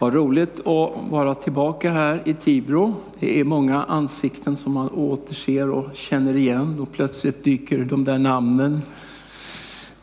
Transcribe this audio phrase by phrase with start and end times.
[0.00, 2.94] Vad roligt att vara tillbaka här i Tibro.
[3.18, 8.18] Det är många ansikten som man återser och känner igen och plötsligt dyker de där
[8.18, 8.82] namnen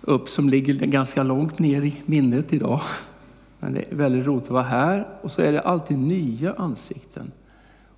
[0.02, 2.82] upp som ligger ganska långt ner i minnet idag.
[3.60, 7.32] Men det är väldigt roligt att vara här och så är det alltid nya ansikten.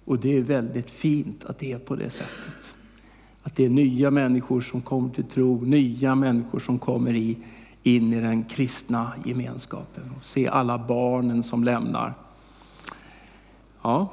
[0.05, 2.73] Och det är väldigt fint att det är på det sättet.
[3.43, 7.37] Att det är nya människor som kommer till tro, nya människor som kommer i
[7.83, 12.13] in i den kristna gemenskapen och se alla barnen som lämnar.
[13.81, 14.07] Ja,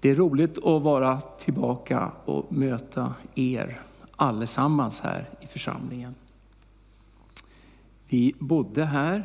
[0.00, 3.80] det är roligt att vara tillbaka och möta er
[4.16, 6.14] allesammans här i församlingen.
[8.08, 9.24] Vi bodde här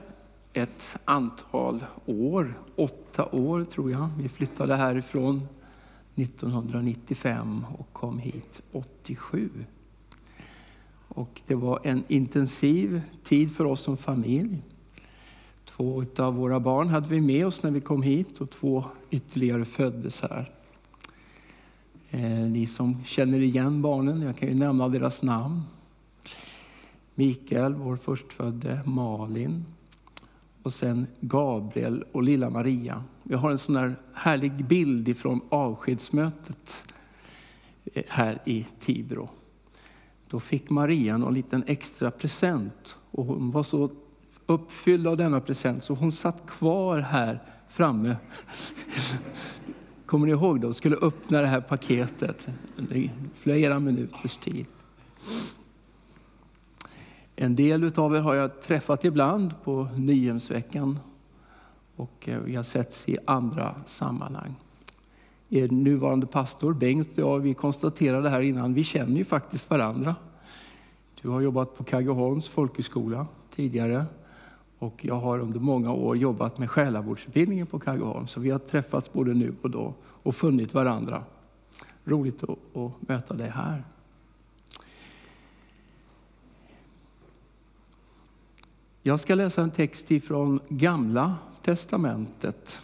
[0.54, 4.10] ett antal år, åtta år tror jag.
[4.18, 5.48] Vi flyttade härifrån
[6.16, 9.50] 1995 och kom hit 87.
[11.08, 14.62] Och det var en intensiv tid för oss som familj.
[15.66, 19.66] Två av våra barn hade vi med oss när vi kom hit och två ytterligare
[19.66, 20.52] föddes här.
[22.10, 25.62] Eh, ni som känner igen barnen, jag kan ju nämna deras namn.
[27.16, 29.66] Mikael, vår förstfödde, Malin
[30.64, 33.04] och sen Gabriel och lilla Maria.
[33.24, 36.74] Vi har en sån här härlig bild ifrån avskedsmötet
[37.94, 39.30] eh, här i Tibro.
[40.30, 43.92] Då fick Maria en liten extra present och hon var så
[44.46, 48.16] uppfylld av denna present så hon satt kvar här framme.
[50.06, 50.68] Kommer ni ihåg det?
[50.68, 52.48] Hon skulle öppna det här paketet
[52.92, 54.66] i flera minuters tid.
[57.36, 61.00] En del av er har jag träffat ibland på Nyhemsveckan
[61.96, 64.56] och eh, vi har setts i andra sammanhang
[65.50, 70.16] er nuvarande pastor Bengt och jag, vi konstaterade här innan, vi känner ju faktiskt varandra.
[71.22, 74.06] Du har jobbat på Kaggeholms folkhögskola tidigare
[74.80, 78.28] och jag har under många år jobbat med själavårdsutbildningen på Kaggeholm.
[78.28, 81.24] Så vi har träffats både nu och då och funnit varandra.
[82.04, 83.84] Roligt att, att möta dig här.
[89.02, 92.80] Jag ska läsa en text ifrån Gamla testamentet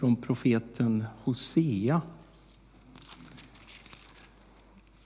[0.00, 2.02] från profeten Hosea.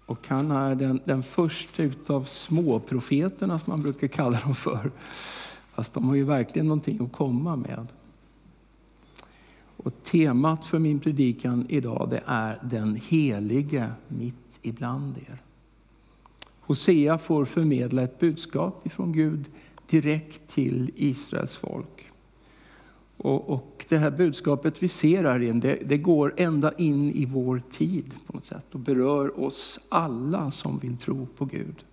[0.06, 4.91] Och han är den, den första utav småprofeterna som man brukar kalla dem för.
[5.72, 7.87] Fast de har ju verkligen någonting att komma med.
[9.77, 15.43] Och temat för min predikan idag det är den helige mitt ibland er.
[16.61, 19.44] Hosea får förmedla ett budskap ifrån Gud
[19.91, 22.11] direkt till Israels folk.
[23.24, 27.26] Och, och, det här budskapet vi ser här igen, det, det, går ända in i
[27.26, 31.84] vår tid på något sätt och berör oss alla som vill tro på Gud.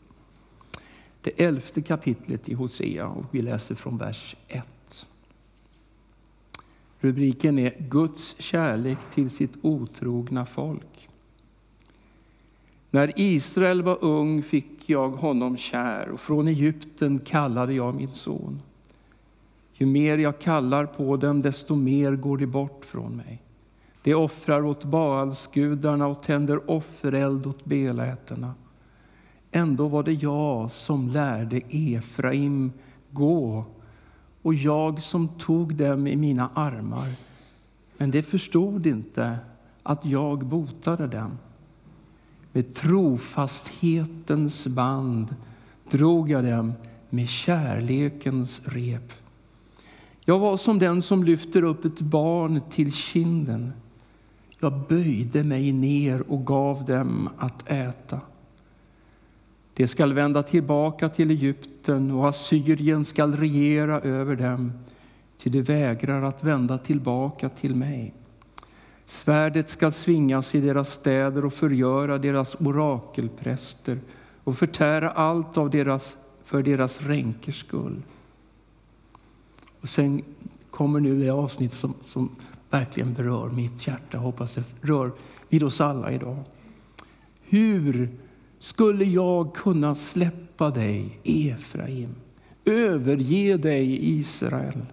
[1.22, 4.66] Det elfte kapitlet i Hosea och vi läser från vers 1.
[7.00, 11.09] Rubriken är Guds kärlek till sitt otrogna folk.
[12.90, 18.62] När Israel var ung fick jag honom kär och från Egypten kallade jag min son.
[19.81, 23.42] Ju mer jag kallar på dem, desto mer går de bort från mig.
[24.03, 28.53] De offrar åt Baalsgudarna och tänder offereld åt beläterna.
[29.52, 32.72] Ändå var det jag som lärde Efraim
[33.12, 33.66] gå
[34.41, 37.14] och jag som tog dem i mina armar.
[37.97, 39.38] Men de förstod inte
[39.84, 41.38] att jag botade dem.
[42.52, 45.36] Med trofasthetens band
[45.91, 46.74] drog jag dem
[47.09, 49.14] med kärlekens rep.
[50.26, 53.74] Jag var som den som lyfter upp ett barn till kinden.
[54.59, 58.20] Jag böjde mig ner och gav dem att äta.
[59.74, 64.74] De skall vända tillbaka till Egypten och Assyrien skall regera över dem,
[65.38, 68.14] till de vägrar att vända tillbaka till mig.
[69.06, 74.00] Svärdet skall svingas i deras städer och förgöra deras orakelpräster
[74.44, 78.02] och förtära allt av deras, för deras ränkers skull.
[79.82, 80.22] Och sen
[80.72, 82.30] kommer nu det avsnitt som, som
[82.70, 84.18] verkligen berör mitt hjärta.
[84.18, 85.12] hoppas det rör
[85.50, 86.38] vid oss alla idag.
[87.42, 88.10] Hur
[88.60, 92.16] skulle jag kunna släppa dig, Efraim,
[92.66, 94.86] överge dig, Israel,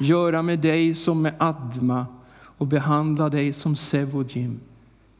[0.00, 4.60] göra med dig som med Adma och behandla dig som Sevojim?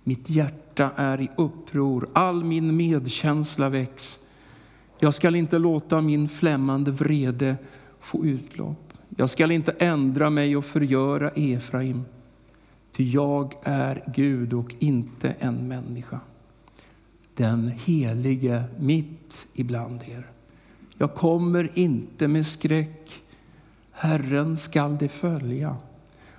[0.05, 4.19] Mitt hjärta är i uppror, all min medkänsla väcks.
[4.99, 7.57] Jag skall inte låta min flämmande vrede
[8.01, 8.88] få utlopp.
[9.21, 12.05] Jag skall inte ändra mig och förgöra Efraim,
[12.93, 16.21] ty jag är Gud och inte en människa.
[17.35, 20.27] Den helige mitt ibland er.
[20.99, 23.23] Jag kommer inte med skräck.
[23.91, 25.77] Herren skall det följa.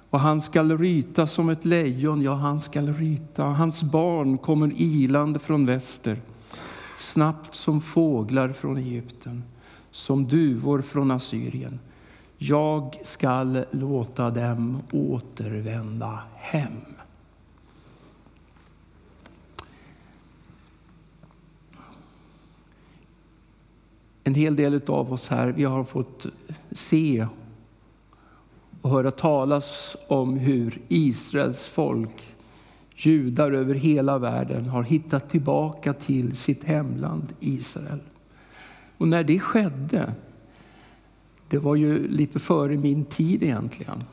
[0.09, 3.43] Och han skall ryta som ett lejon, ja, han skall ryta.
[3.43, 6.21] Hans barn kommer ilande från väster,
[6.97, 9.43] snabbt som fåglar från Egypten,
[9.91, 11.79] som duvor från Assyrien.
[12.41, 16.81] Jag skall låta dem återvända hem.
[24.23, 26.25] En hel del av oss här vi har fått
[26.71, 27.27] se
[28.81, 32.35] och höra talas om hur Israels folk,
[32.95, 37.99] judar över hela världen, har hittat tillbaka till sitt hemland Israel.
[38.97, 40.13] Och när det skedde,
[41.49, 44.03] det var ju lite före min tid egentligen,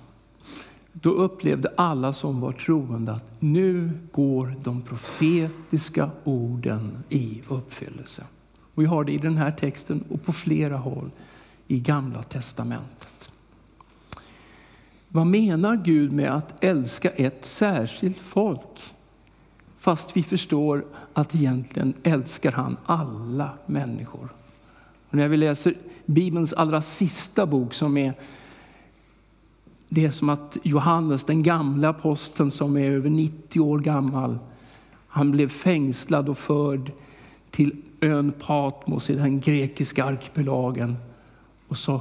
[0.93, 8.25] då upplevde alla som var troende att nu går de profetiska orden i uppfyllelse.
[8.75, 11.11] Och vi har det i den här texten och på flera håll
[11.67, 13.31] i Gamla testamentet.
[15.09, 18.95] Vad menar Gud med att älska ett särskilt folk?
[19.79, 24.29] Fast vi förstår att egentligen älskar han alla människor.
[25.09, 25.77] Och när vi läser
[26.07, 28.15] Bibelns allra sista bok som är
[29.89, 34.39] det är som att Johannes, den gamla aposteln som är över 90 år gammal,
[35.09, 36.93] han blev fängslad och förd
[37.51, 40.97] till ön Patmos i den grekiska arkipelagen.
[41.69, 42.01] Och så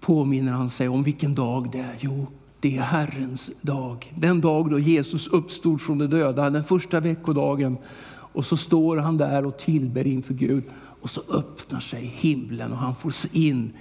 [0.00, 1.94] påminner han sig om vilken dag det är.
[2.00, 2.26] Jo,
[2.60, 4.12] det är Herrens dag.
[4.14, 7.76] Den dag då Jesus uppstod från de döda, den första veckodagen.
[8.10, 10.64] Och så står han där och tillber inför Gud.
[11.00, 13.72] Och så öppnar sig himlen och han får se in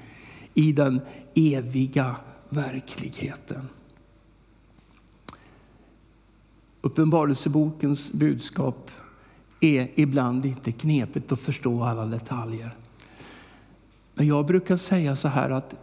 [0.54, 1.02] i den
[1.36, 2.16] eviga
[2.50, 3.70] verkligheten.
[6.82, 8.92] Uppenbarelsebokens budskap
[9.60, 12.76] är ibland lite knepigt att förstå alla detaljer.
[14.14, 15.76] Men jag brukar säga så här att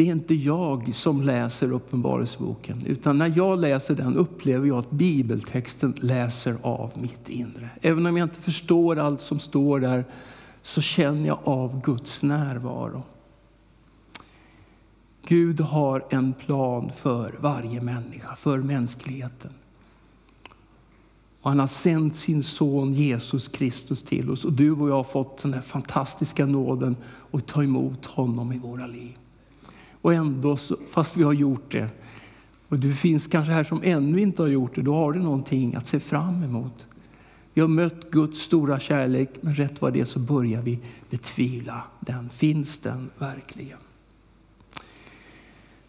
[0.00, 4.90] det är inte jag som läser Uppenbarelseboken, utan när jag läser den upplever jag att
[4.90, 7.70] bibeltexten läser av mitt inre.
[7.82, 10.04] Även om jag inte förstår allt som står där
[10.62, 13.02] så känner jag av Guds närvaro.
[15.26, 19.50] Gud har en plan för varje människa, för mänskligheten.
[21.40, 24.44] Och han har sänt sin son Jesus Kristus till oss.
[24.44, 26.96] Och du och jag har fått den här fantastiska nåden
[27.30, 29.16] att ta emot honom i våra liv.
[30.02, 30.58] Och ändå,
[30.90, 31.88] fast vi har gjort det,
[32.68, 35.74] och du finns kanske här som ännu inte har gjort det, då har du någonting
[35.74, 36.86] att se fram emot.
[37.54, 40.78] Vi har mött Guds stora kärlek, men rätt vad det så börjar vi
[41.10, 42.28] betvivla den.
[42.28, 43.78] Finns den verkligen?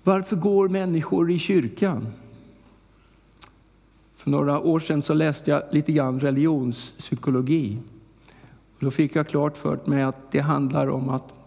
[0.03, 2.07] Varför går människor i kyrkan?
[4.15, 7.77] För några år sedan så läste jag lite grann religionspsykologi.
[8.79, 11.40] Då fick jag klart för mig att det handlar om att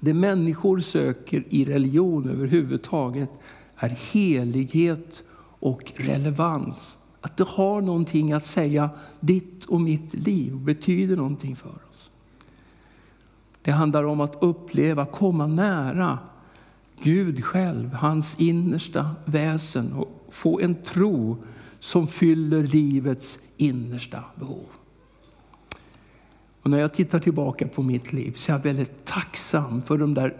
[0.00, 3.30] det människor söker i religion överhuvudtaget
[3.76, 5.22] är helighet
[5.60, 6.96] och relevans.
[7.20, 8.90] Att det har någonting att säga
[9.20, 12.10] ditt och mitt liv och betyder någonting för oss.
[13.62, 16.18] Det handlar om att uppleva, komma nära
[17.02, 21.36] Gud själv, hans innersta väsen och få en tro
[21.78, 24.66] som fyller livets innersta behov.
[26.68, 30.14] Och när jag tittar tillbaka på mitt liv så är jag väldigt tacksam för de
[30.14, 30.36] där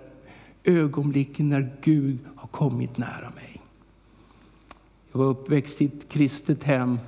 [0.65, 3.61] ögonblicken när Gud har kommit nära mig.
[5.13, 6.99] Jag var uppväxt i ett kristet hem.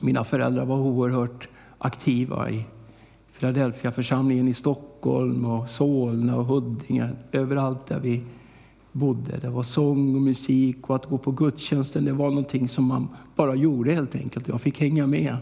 [0.00, 2.64] Mina föräldrar var oerhört aktiva i
[3.38, 8.22] Philadelphia-församlingen i Stockholm, och Solna och Huddinge, överallt där vi
[8.92, 9.38] bodde.
[9.38, 13.08] Det var sång och musik och att gå på gudstjänsten det var någonting som man
[13.36, 14.48] bara gjorde helt enkelt.
[14.48, 15.36] Jag fick hänga med.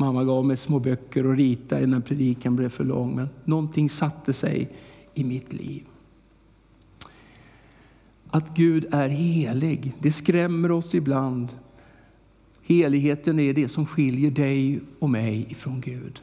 [0.00, 3.16] Mamma gav mig små böcker att rita innan predikan blev för lång.
[3.16, 4.70] Men någonting satte sig
[5.14, 5.82] i mitt liv.
[8.30, 11.48] Att Gud är helig, det skrämmer oss ibland.
[12.62, 16.22] Heligheten är det som skiljer dig och mig ifrån Gud.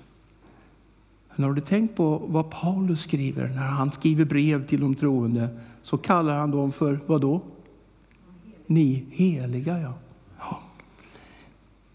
[1.36, 5.50] Men har du tänkt på vad Paulus skriver när han skriver brev till de troende?
[5.84, 7.41] Så kallar han dem för vad då?
[8.65, 9.93] Ni heliga, ja.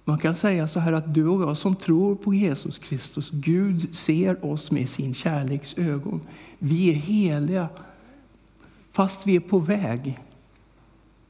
[0.05, 3.95] Man kan säga så här att du och jag som tror på Jesus Kristus, Gud
[3.95, 6.21] ser oss med sin kärleks ögon.
[6.59, 7.69] Vi är heliga
[8.91, 10.19] fast vi är på väg.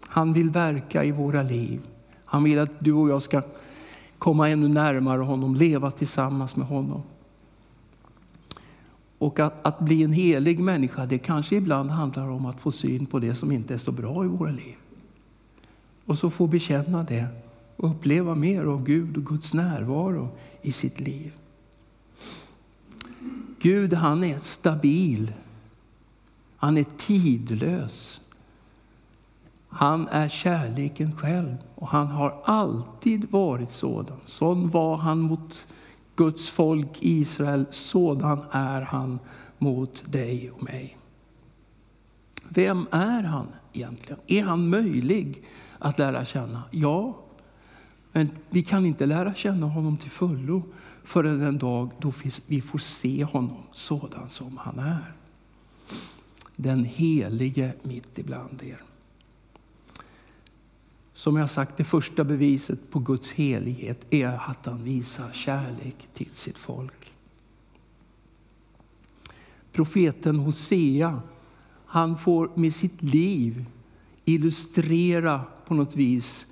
[0.07, 1.81] Han vill verka i våra liv.
[2.25, 3.43] Han vill att du och jag ska
[4.19, 7.03] komma ännu närmare honom, leva tillsammans med honom.
[9.19, 13.07] Och att, att, bli en helig människa, det kanske ibland handlar om att få syn
[13.07, 14.75] på det som inte är så bra i våra liv.
[16.07, 17.42] Och så få bekänna det
[17.83, 20.29] och uppleva mer av Gud och Guds närvaro
[20.63, 21.33] i sitt liv.
[23.61, 25.33] Gud han är stabil.
[26.57, 28.21] Han är tidlös.
[29.69, 34.17] Han är kärleken själv och han har alltid varit sådan.
[34.27, 35.67] Sån var han mot
[36.17, 39.19] Guds folk Israel, sådan är han
[39.59, 40.97] mot dig och mig.
[42.49, 44.21] Vem är han egentligen?
[44.27, 45.43] Är han möjlig
[45.79, 46.63] att lära känna?
[46.71, 47.22] Ja,
[48.13, 50.63] men vi kan inte lära känna honom till fullo
[51.05, 52.13] förrän den dag då
[52.47, 55.13] vi får se honom sådan som han är.
[56.57, 58.81] Den helige mitt ibland er.
[61.15, 66.31] Som jag sagt, det första beviset på Guds helighet är att han visar kärlek till
[66.33, 67.13] sitt folk.
[69.73, 71.23] Profeten Hosea,
[71.87, 73.65] han får med sitt liv
[74.25, 76.47] illustrera på något vis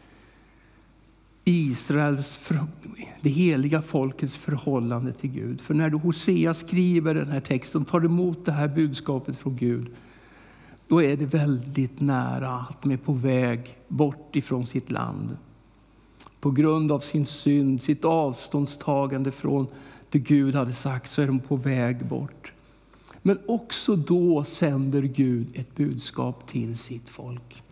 [1.50, 2.38] Israels,
[3.20, 5.60] det heliga folkets förhållande till Gud.
[5.60, 9.86] För när Hosea skriver den här texten, tar emot det här budskapet från Gud,
[10.88, 15.36] då är det väldigt nära att de är på väg bort ifrån sitt land.
[16.40, 19.66] På grund av sin synd, sitt avståndstagande från
[20.10, 22.52] det Gud hade sagt, så är de på väg bort.
[23.22, 27.62] Men också då sänder Gud ett budskap till sitt folk.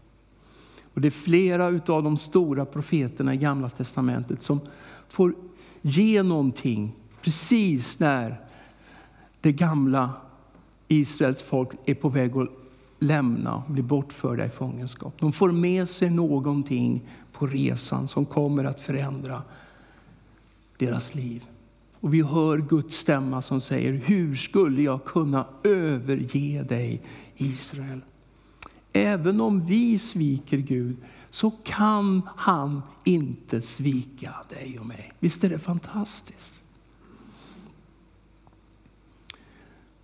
[0.98, 4.60] Och det är flera av de stora profeterna i Gamla testamentet som
[5.08, 5.34] får
[5.82, 8.40] ge någonting precis när
[9.40, 10.10] det gamla
[10.88, 12.48] Israels folk är på väg att
[12.98, 15.14] lämna och bli bortförda i fångenskap.
[15.18, 17.02] De får med sig någonting
[17.32, 19.42] på resan som kommer att förändra
[20.76, 21.44] deras liv.
[22.00, 27.02] Och vi hör Guds stämma som säger, hur skulle jag kunna överge dig
[27.36, 28.00] Israel?
[28.98, 30.96] Även om vi sviker Gud
[31.30, 35.12] så kan han inte svika dig och mig.
[35.18, 36.62] Visst är det fantastiskt?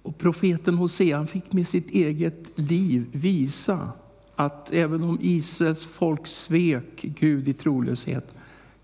[0.02, 3.92] Och profeten Hosea fick med sitt eget liv visa
[4.36, 8.34] att även om Israels folk svek Gud i trolöshet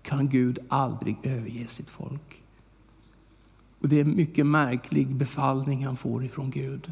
[0.01, 2.41] kan Gud aldrig överge sitt folk.
[3.79, 6.91] Och Det är en mycket märklig befallning han får ifrån Gud.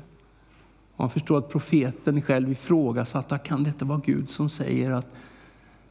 [0.99, 5.07] Man förstår att profeten själv ifrågasatte, kan detta vara Gud som säger att,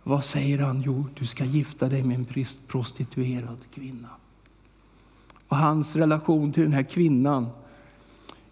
[0.02, 0.82] vad säger han?
[0.86, 4.08] Jo, du ska gifta dig med en prostituerad kvinna.
[5.48, 7.46] Och hans relation till den här kvinnan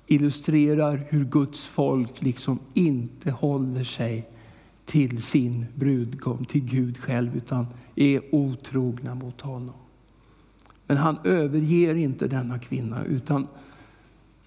[0.07, 4.29] illustrerar hur Guds folk liksom inte håller sig
[4.85, 9.75] till sin brudgum, till Gud själv, utan är otrogna mot honom.
[10.87, 13.47] Men han överger inte denna kvinna, utan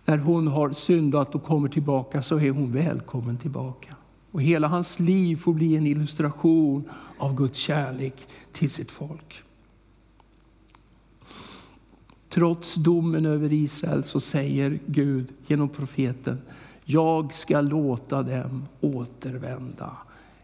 [0.10, 3.96] när hon har syndat och kommer tillbaka så är hon välkommen tillbaka.
[4.32, 6.84] Och hela hans liv får bli en illustration
[7.18, 9.44] av Guds kärlek till sitt folk.
[12.30, 16.42] Trots domen över Israel så säger Gud genom profeten
[16.84, 19.98] jag ska låta dem återvända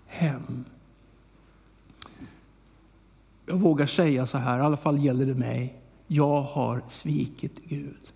[0.06, 0.66] hem.
[3.46, 5.76] Jag vågar säga så här, i alla fall gäller det mig.
[6.08, 8.12] Jag har svikit Gud.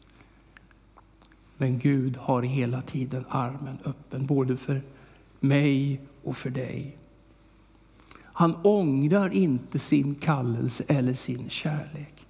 [1.61, 4.81] Men Gud har hela tiden armen öppen, både för
[5.39, 6.97] mig och för dig.
[8.23, 12.27] Han ångrar inte sin kallelse eller sin kärlek,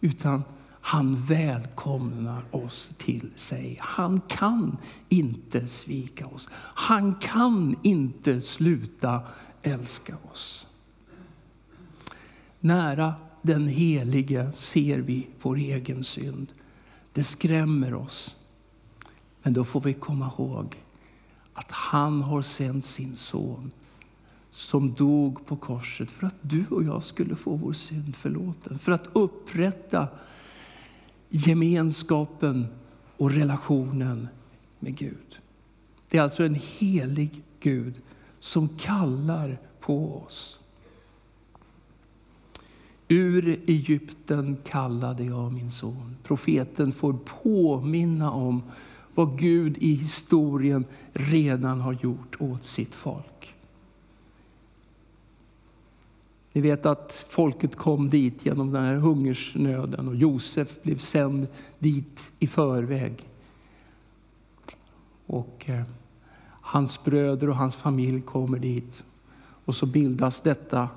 [0.00, 0.42] utan
[0.80, 3.78] han välkomnar oss till sig.
[3.80, 4.76] Han kan
[5.08, 6.48] inte svika oss.
[6.54, 9.20] Han kan inte sluta
[9.62, 10.66] älska oss.
[12.60, 16.52] Nära den Helige ser vi vår egen synd.
[17.12, 18.36] Det skrämmer oss.
[19.42, 20.76] Men då får vi komma ihåg
[21.52, 23.70] att han har sänt sin son
[24.50, 28.78] som dog på korset för att du och jag skulle få vår synd förlåten.
[28.78, 30.08] För att upprätta
[31.28, 32.66] gemenskapen
[33.16, 34.28] och relationen
[34.78, 35.38] med Gud.
[36.08, 37.94] Det är alltså en helig Gud
[38.40, 40.58] som kallar på oss.
[43.08, 46.16] Ur Egypten kallade jag min son.
[46.22, 48.62] Profeten får påminna om
[49.14, 53.54] vad Gud i historien redan har gjort åt sitt folk.
[56.52, 61.46] Ni vet att folket kom dit genom den här hungersnöden och Josef blev sänd
[61.78, 63.28] dit i förväg.
[65.26, 65.82] Och eh,
[66.60, 69.04] hans bröder och hans familj kommer dit.
[69.64, 70.88] Och så bildas detta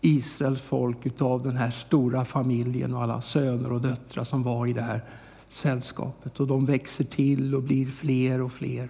[0.00, 4.72] Israels folk av den här stora familjen och alla söner och döttrar som var i
[4.72, 5.04] det här
[5.52, 6.40] sällskapet.
[6.40, 8.88] Och de växer till och blir fler och fler.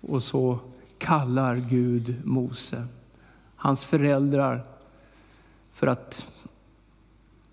[0.00, 0.58] Och så
[0.98, 2.86] kallar Gud Mose
[3.56, 4.64] hans föräldrar
[5.72, 6.26] för att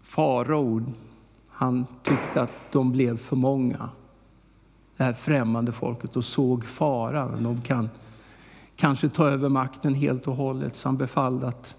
[0.01, 0.83] farao
[1.49, 3.89] han tyckte att de blev för många.
[4.97, 7.43] det här främmande folket och såg faran.
[7.43, 7.89] De kan
[8.75, 10.75] kanske ta över makten helt och hållet.
[10.75, 11.75] Så han befallde att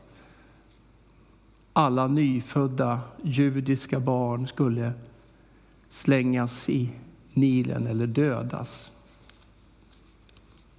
[1.73, 4.93] alla nyfödda judiska barn skulle
[5.93, 6.91] slängas i
[7.33, 8.91] Nilen eller dödas.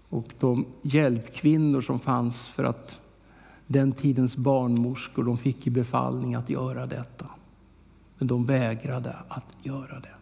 [0.09, 2.99] Och de hjälpkvinnor som fanns för att
[3.67, 7.25] den tidens barnmorskor de fick i befallning att göra detta.
[8.17, 10.15] Men de vägrade att göra det.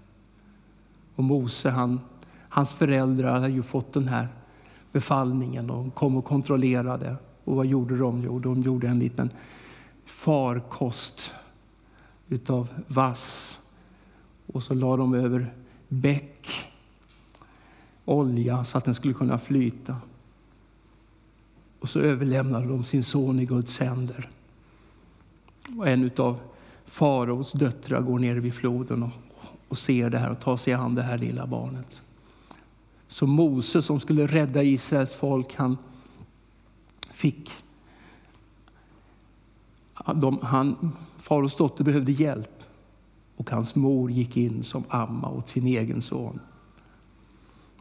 [1.15, 2.00] Och Mose, han,
[2.50, 4.27] hans föräldrar hade ju fått den här
[4.91, 5.67] befallningen.
[5.67, 7.15] De kom och kontrollerade.
[7.43, 8.24] Och vad gjorde de?
[8.24, 9.29] Jo, de gjorde en liten
[10.05, 11.31] farkost
[12.27, 13.57] utav vass.
[14.51, 15.53] Och så la de över
[15.88, 16.72] bäck
[18.05, 19.96] olja så att den skulle kunna flyta.
[21.79, 24.29] Och så överlämnade de sin son i Guds händer.
[25.77, 26.39] Och en av
[26.86, 29.12] faraos döttrar går ner vid floden och,
[29.67, 32.01] och ser det här och tar sig an det här lilla barnet.
[33.08, 35.77] Så Mose som skulle rädda Israels folk, han
[37.12, 37.51] fick...
[40.15, 42.61] De, han, faraos dotter behövde hjälp
[43.41, 46.39] och hans mor gick in som amma åt sin egen son.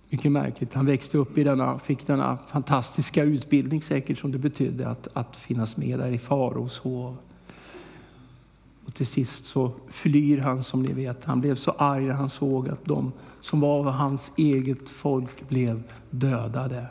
[0.08, 0.74] Mycket märkligt.
[0.74, 5.36] Han växte upp i denna, fick denna fantastiska utbildning säkert som det betydde att, att
[5.36, 7.16] finnas med där i faraos hov.
[8.86, 11.24] Och till sist så flyr han som ni vet.
[11.24, 15.48] Han blev så arg när han såg att de som var av hans eget folk
[15.48, 16.86] blev dödade.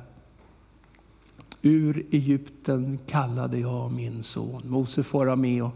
[1.61, 4.61] Ur Egypten kallade jag min son.
[4.65, 5.73] Mose får med och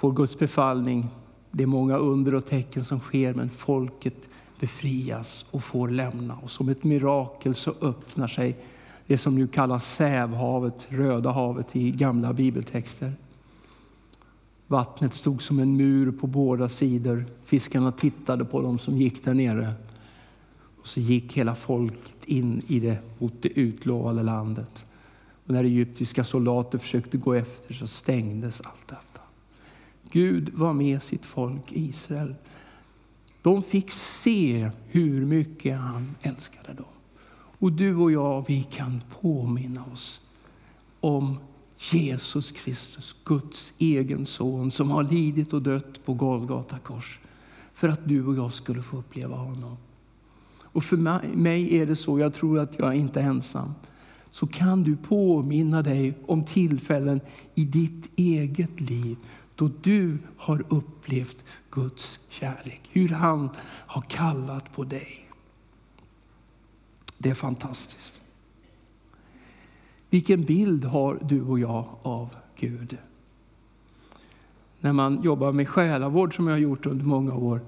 [0.00, 1.08] får Guds befallning.
[1.50, 4.28] Det är många under och tecken som sker, men folket
[4.60, 6.36] befrias och får lämna.
[6.36, 8.56] Och som ett mirakel så öppnar sig
[9.06, 13.12] det som nu kallas Sävhavet, Röda havet i gamla bibeltexter.
[14.66, 17.24] Vattnet stod som en mur på båda sidor.
[17.44, 19.72] Fiskarna tittade på dem som gick där nere.
[20.82, 24.84] Och så gick hela folket in i det mot det utlovade landet.
[25.46, 29.09] Och när egyptiska soldater försökte gå efter så stängdes allt detta.
[30.10, 32.34] Gud var med sitt folk Israel
[33.42, 36.84] de fick se hur mycket han älskade dem.
[37.32, 40.20] Och du och jag, vi kan påminna oss
[41.00, 41.38] om
[41.78, 47.18] Jesus Kristus, Guds egen son som har lidit och dött på Golgata kors
[47.74, 49.76] för att du och jag skulle få uppleva honom.
[50.62, 50.96] Och för
[51.36, 53.74] mig är det så, jag tror att jag är inte är ensam,
[54.30, 57.20] så kan du påminna dig om tillfällen
[57.54, 59.16] i ditt eget liv
[59.60, 62.80] då du har upplevt Guds kärlek.
[62.92, 65.28] Hur han har kallat på dig.
[67.18, 68.20] Det är fantastiskt.
[70.10, 72.98] Vilken bild har du och jag av Gud?
[74.80, 77.60] När man jobbar med själavård, som jag har gjort under många år,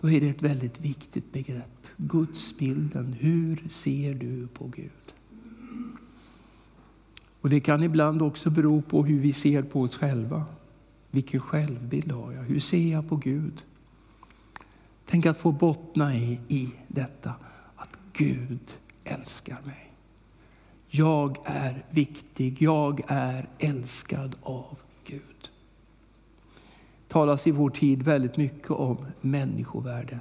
[0.00, 1.86] då är det ett väldigt viktigt begrepp.
[1.96, 3.12] Gudsbilden.
[3.12, 5.14] Hur ser du på Gud?
[7.40, 10.44] Och Det kan ibland också bero på hur vi ser på oss själva.
[11.14, 12.42] Vilken självbild har jag?
[12.42, 13.64] Hur ser jag på Gud?
[15.06, 17.34] Tänk att få bottna i, i detta,
[17.76, 19.92] att Gud älskar mig.
[20.88, 25.50] Jag är viktig, jag är älskad av Gud.
[27.08, 30.20] Det talas i vår tid väldigt mycket om människovärde.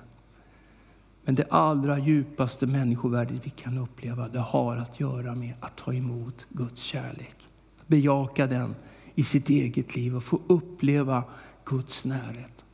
[1.24, 5.94] Men det allra djupaste människovärdet vi kan uppleva det har att göra med att ta
[5.94, 7.36] emot Guds kärlek.
[7.88, 8.76] Bejaka den
[9.16, 11.24] i sitt eget liv och få uppleva
[11.66, 12.66] Guds närhet.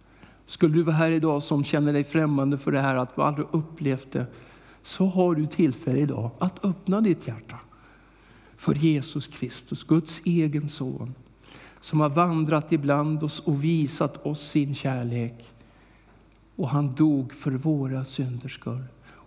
[0.45, 3.47] Skulle du vara här idag som känner dig främmande för det här, att du aldrig
[3.52, 4.26] upplevt det,
[4.84, 7.60] så har du tillfälle idag att öppna ditt hjärta
[8.58, 11.15] för Jesus Kristus, Guds egen son,
[11.82, 15.54] som har vandrat ibland oss och visat oss sin kärlek.
[16.56, 18.84] Och han dog för våra synders skull.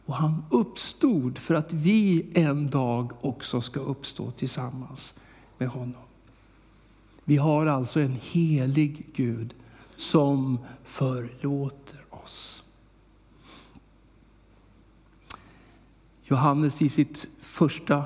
[0.06, 5.14] Och han uppstod för att vi en dag också ska uppstå tillsammans
[5.58, 6.09] med honom.
[7.24, 9.54] Vi har alltså en helig Gud
[9.96, 12.62] som förlåter oss.
[16.24, 18.04] Johannes i sitt första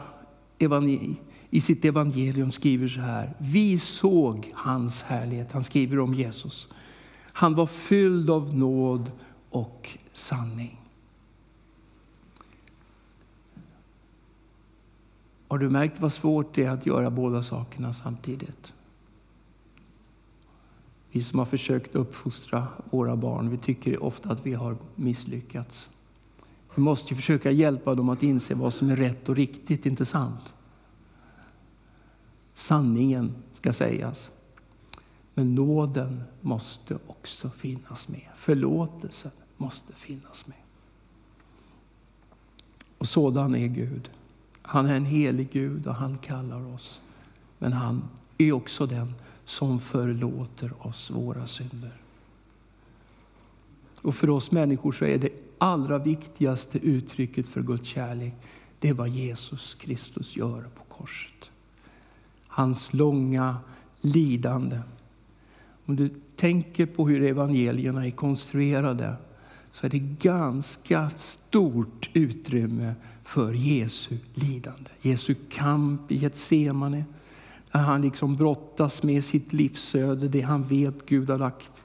[0.59, 1.17] evangelium,
[1.51, 3.35] i sitt evangelium skriver så här.
[3.39, 5.53] Vi såg hans härlighet.
[5.53, 6.69] Han skriver om Jesus.
[7.33, 9.11] Han var fylld av nåd
[9.51, 10.81] och sanning.
[15.49, 18.75] Har du märkt vad svårt det är att göra båda sakerna samtidigt?
[21.15, 25.91] Vi som har försökt uppfostra våra barn, vi tycker ofta att vi har misslyckats.
[26.75, 30.55] Vi måste försöka hjälpa dem att inse vad som är rätt och riktigt, inte sant?
[32.55, 34.29] Sanningen ska sägas.
[35.35, 38.29] Men nåden måste också finnas med.
[38.35, 40.59] Förlåtelsen måste finnas med.
[42.99, 44.11] Och sådan är Gud.
[44.63, 47.01] Han är en helig Gud och han kallar oss.
[47.59, 48.03] Men han
[48.39, 51.93] är också den som förlåter oss våra synder.
[54.03, 55.29] Och för oss människor så är det
[55.59, 58.35] allra viktigaste uttrycket för Guds kärlek,
[58.79, 61.51] det är vad Jesus Kristus gör på korset.
[62.49, 63.57] Hans långa
[64.01, 64.81] lidande.
[65.87, 69.17] Om du tänker på hur evangelierna är konstruerade
[69.73, 74.91] så är det ganska stort utrymme för Jesu lidande.
[75.03, 77.05] Jesu kamp i Getsemane
[77.75, 81.85] när han liksom brottas med sitt livsöde, det han vet Gud har lagt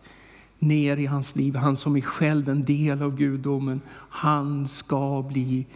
[0.60, 1.56] ner i hans liv.
[1.56, 3.82] Han som är själv en del av gudomen.
[4.10, 5.68] Han ska bli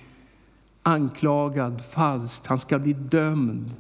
[0.83, 3.71] anklagad falskt, han ska bli dömd.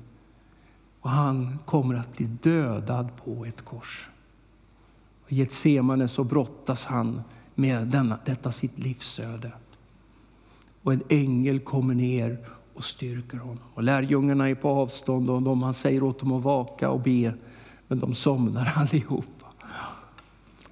[0.99, 4.09] Och han kommer att bli dödad på ett kors.
[5.27, 7.21] I Getsemane så brottas han
[7.55, 9.51] med denna, detta sitt livsöde.
[10.81, 12.37] Och en ängel kommer ner
[12.73, 13.63] och styrker honom.
[13.73, 17.33] Och lärjungarna är på avstånd och de, han säger åt dem att vaka och be,
[17.87, 19.47] men de somnar allihopa.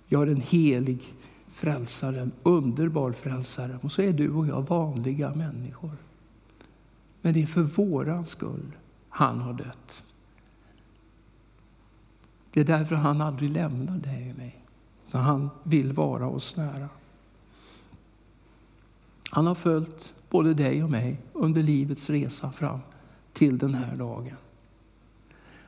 [0.08, 1.14] Jag är en helig
[1.52, 3.80] frälsare, en underbar frälsare.
[3.82, 5.98] Och så är du och jag vanliga människor.
[7.22, 8.72] Men det är för våran skull
[9.10, 10.04] han har dött.
[12.54, 14.66] Det är därför han aldrig lämnar dig och mig.
[15.08, 16.90] Så han vill vara oss nära.
[19.30, 22.80] Han har följt både dig och mig under livets resa fram
[23.34, 24.36] till den här dagen.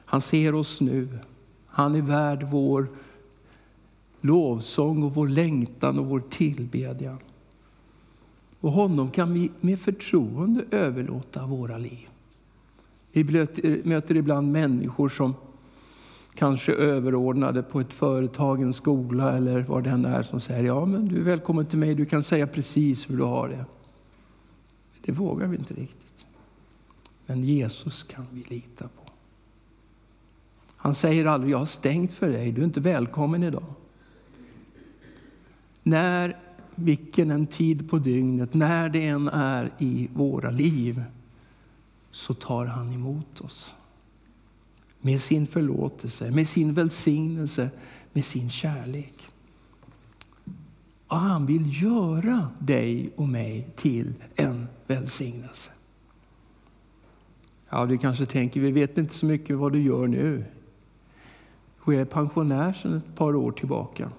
[0.05, 1.07] Han ser oss nu.
[1.65, 2.87] Han är värd vår
[4.21, 7.17] lovsång och vår längtan och vår tillbedjan.
[8.59, 12.07] Och honom kan vi med förtroende överlåta våra liv.
[13.11, 13.23] Vi
[13.83, 15.33] möter ibland människor som
[16.35, 20.85] kanske överordnade på ett företag, en skola eller vad det än är som säger ja
[20.85, 23.65] men du är välkommen till mig, du kan säga precis hur du har det.
[25.05, 26.25] Det vågar vi inte riktigt.
[27.25, 29.03] Men Jesus kan vi lita på.
[30.77, 33.73] Han säger aldrig jag har stängt för dig, du är inte välkommen idag.
[35.83, 36.37] När,
[36.75, 41.03] vilken en tid på dygnet, när det än är i våra liv,
[42.11, 43.71] så tar han emot oss
[45.01, 47.69] med sin förlåtelse, med sin välsignelse,
[48.13, 49.29] med sin kärlek.
[51.13, 55.71] Och han vill göra dig och mig till en välsignelse.
[57.69, 60.45] Ja, du kanske tänker, vi vet inte så mycket vad du gör nu.
[61.85, 64.11] Jag är pensionär sedan ett par år tillbaka.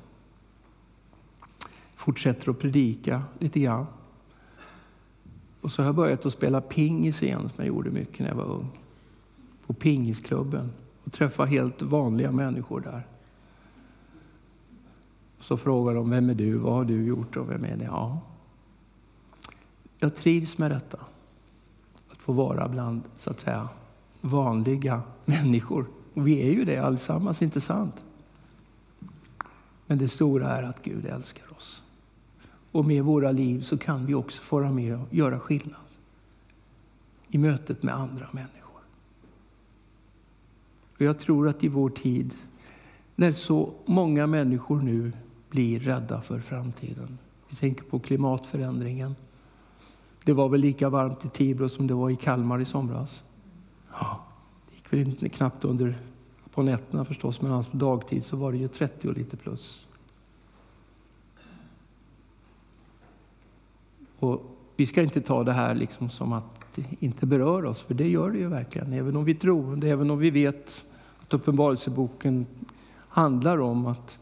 [1.96, 3.86] Fortsätter att predika lite grann.
[5.60, 8.36] Och så har jag börjat att spela pingis igen, som jag gjorde mycket när jag
[8.36, 8.68] var ung
[9.66, 10.72] på pingisklubben
[11.04, 13.06] och träffa helt vanliga människor där.
[15.44, 16.56] Så frågar de, vem är du?
[16.56, 17.36] Vad har du gjort?
[17.36, 17.84] Och vem är det?
[17.84, 18.20] Ja,
[19.98, 20.98] jag trivs med detta.
[22.10, 23.68] Att få vara bland, så att säga,
[24.20, 25.86] vanliga människor.
[26.14, 28.04] Och vi är ju det allesammans, inte sant?
[29.86, 31.82] Men det stora är att Gud älskar oss.
[32.72, 35.86] Och med våra liv så kan vi också få vara med och göra skillnad
[37.28, 38.80] i mötet med andra människor.
[40.94, 42.34] Och jag tror att i vår tid,
[43.14, 45.12] när så många människor nu
[45.54, 47.18] blir rädda för framtiden.
[47.48, 49.16] Vi tänker på klimatförändringen.
[50.24, 53.22] Det var väl lika varmt i Tibro som det var i Kalmar i somras.
[54.00, 54.24] Ja,
[54.68, 55.98] det gick väl inte knappt under
[56.54, 59.86] på nätterna förstås, men alltså på dagtid så var det ju 30 och lite plus.
[64.18, 68.08] Och vi ska inte ta det här liksom som att inte berör oss, för det
[68.08, 68.92] gör det ju verkligen.
[68.92, 70.84] Även om vi tror, även om vi vet
[71.20, 72.46] att Uppenbarelseboken
[73.08, 74.18] handlar om att,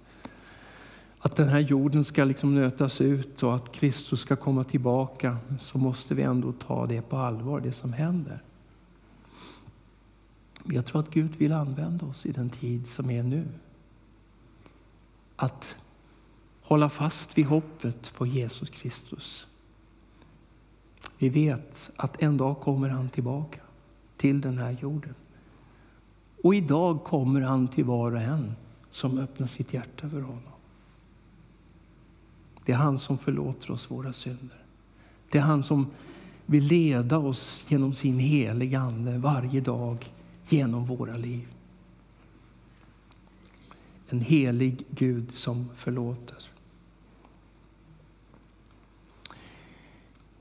[1.24, 5.78] att den här jorden ska liksom nötas ut och att Kristus ska komma tillbaka, så
[5.78, 8.42] måste vi ändå ta det på allvar, det som händer.
[10.64, 13.44] Jag tror att Gud vill använda oss i den tid som är nu.
[15.36, 15.76] Att
[16.62, 19.46] hålla fast vid hoppet på Jesus Kristus.
[21.18, 23.60] Vi vet att en dag kommer han tillbaka
[24.16, 25.14] till den här jorden.
[26.42, 28.54] Och idag kommer han till var och en
[28.90, 30.52] som öppnar sitt hjärta för honom.
[32.64, 34.62] Det är han som förlåter oss våra synder.
[35.30, 35.86] Det är han som
[36.46, 40.12] vill leda oss genom sin heliga Ande varje dag
[40.48, 41.48] genom våra liv.
[44.08, 46.48] En helig Gud som förlåter.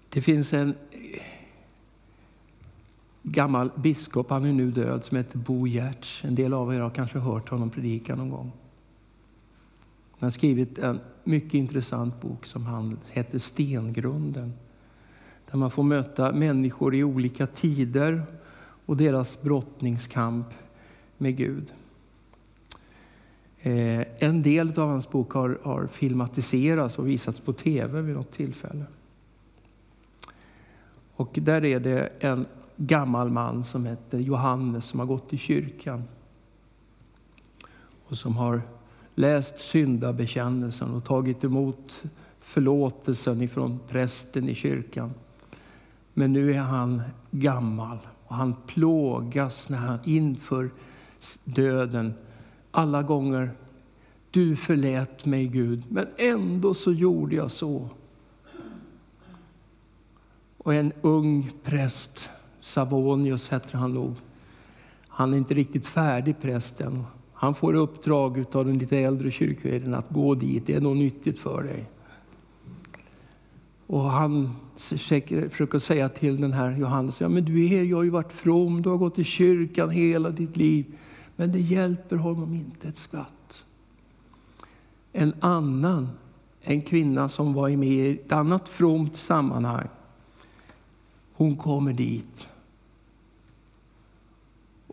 [0.10, 0.76] Det finns en
[3.24, 6.24] gammal biskop, han är nu död, som heter Bo Giertz.
[6.24, 8.52] En del av er har kanske hört honom predika någon gång.
[10.22, 14.54] Han har skrivit en mycket intressant bok som han heter Stengrunden.
[15.52, 18.24] Där man får möta människor i olika tider
[18.86, 20.48] och deras brottningskamp
[21.18, 21.74] med Gud.
[23.60, 28.32] Eh, en del av hans bok har, har filmatiserats och visats på tv vid något
[28.32, 28.86] tillfälle.
[31.16, 32.46] Och där är det en
[32.78, 36.04] gammal man som heter Johannes som har gått i kyrkan
[38.08, 38.62] och som har
[39.22, 42.04] läst syndabekännelsen och tagit emot
[42.40, 45.14] förlåtelsen ifrån prästen i kyrkan.
[46.14, 50.70] Men nu är han gammal och han plågas när han inför
[51.44, 52.14] döden
[52.72, 53.52] alla gånger.
[54.32, 57.90] Du förlät mig, Gud, men ändå så gjorde jag så.
[60.58, 62.30] Och en ung präst,
[62.62, 64.16] Savonius heter han nog,
[65.08, 67.04] han är inte riktigt färdig prästen.
[67.42, 71.40] Han får uppdrag av den lite äldre kyrkoherden att gå dit, det är något nyttigt
[71.40, 71.86] för dig.
[73.88, 78.10] Och han försöker säga till den här Johannes, ja men du är, jag har ju
[78.10, 80.86] varit from, du har gått i kyrkan hela ditt liv.
[81.36, 83.64] Men det hjälper honom inte ett skvatt.
[85.12, 86.10] En annan,
[86.62, 89.88] en kvinna som var med i ett annat fromt sammanhang,
[91.34, 92.48] hon kommer dit.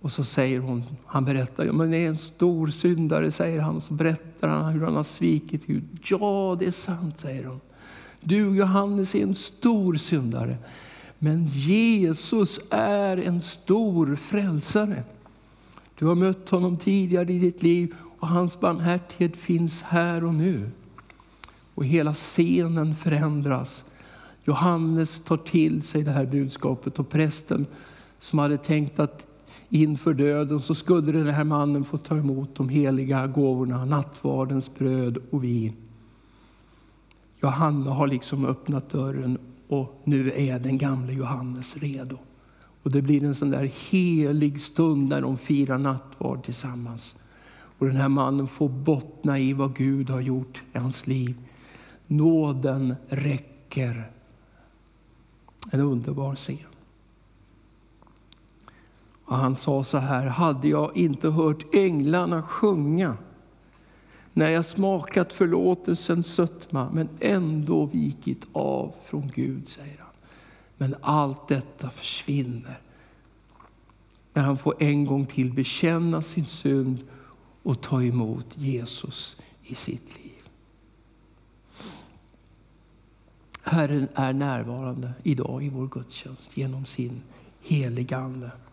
[0.01, 3.81] Och så säger hon, han berättar, ja, men det är en stor syndare, säger han.
[3.81, 5.85] Så berättar han hur han har svikit Gud.
[6.05, 7.61] Ja, det är sant, säger hon.
[8.21, 10.57] Du, Johannes, är en stor syndare.
[11.19, 15.03] Men Jesus är en stor frälsare.
[15.99, 20.71] Du har mött honom tidigare i ditt liv och hans barmhärtighet finns här och nu.
[21.75, 23.85] Och hela scenen förändras.
[24.45, 27.67] Johannes tar till sig det här budskapet och prästen
[28.21, 29.28] som hade tänkt att
[29.69, 35.19] inför döden så skulle den här mannen få ta emot de heliga gåvorna, nattvardens bröd
[35.31, 35.73] och vin.
[37.43, 42.19] Johanna har liksom öppnat dörren och nu är den gamle Johannes redo.
[42.83, 47.15] Och det blir en sån där helig stund när de firar nattvard tillsammans.
[47.79, 51.37] Och den här mannen får bottna i vad Gud har gjort i hans liv.
[52.07, 54.11] Nåden räcker.
[55.73, 56.78] En underbar scen.
[59.29, 63.17] Och han sa så här, hade jag inte hört änglarna sjunga
[64.33, 70.13] när jag smakat förlåtelsens sötma men ändå vikit av från Gud, säger han.
[70.77, 72.81] Men allt detta försvinner
[74.33, 76.99] när han får en gång till bekänna sin synd
[77.63, 80.33] och ta emot Jesus i sitt liv.
[83.63, 87.23] Herren är närvarande idag i vår gudstjänst genom sin
[87.63, 88.51] heligande.
[88.51, 88.68] Ande.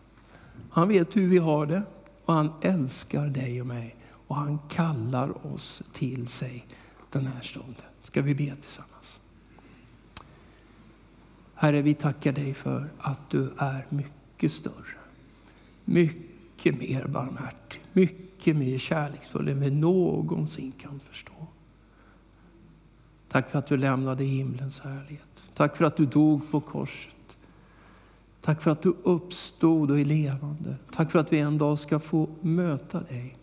[0.76, 1.82] Han vet hur vi har det
[2.24, 6.66] och han älskar dig och mig och han kallar oss till sig
[7.10, 7.84] den här stunden.
[8.02, 9.20] Ska vi be tillsammans?
[11.54, 14.96] Herre, vi tackar dig för att du är mycket större.
[15.84, 21.46] Mycket mer barmhärtig, mycket mer kärleksfull än vi någonsin kan förstå.
[23.28, 25.42] Tack för att du lämnade himlens härlighet.
[25.54, 27.15] Tack för att du dog på korset.
[28.40, 30.76] Tack för att du uppstod och är levande.
[30.92, 33.36] Tack för att vi en dag ska få möta dig.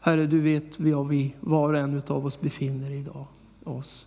[0.00, 3.26] Herre, du vet var vi, var och en av oss befinner idag,
[3.64, 4.06] oss.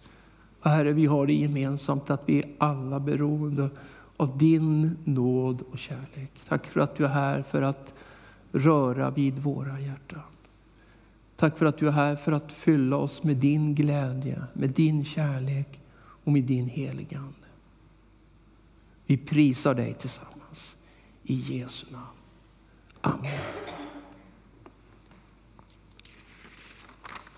[0.61, 3.69] Och Herre, vi har det gemensamt att vi är alla beroende
[4.17, 6.31] av din nåd och kärlek.
[6.47, 7.93] Tack för att du är här för att
[8.51, 10.21] röra vid våra hjärtan.
[11.35, 15.05] Tack för att du är här för att fylla oss med din glädje, med din
[15.05, 15.79] kärlek
[16.23, 17.44] och med din heligande.
[19.05, 20.75] Vi prisar dig tillsammans.
[21.23, 22.17] I Jesu namn.
[23.01, 23.84] Amen.